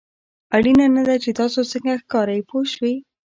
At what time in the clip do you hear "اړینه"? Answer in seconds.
0.55-0.85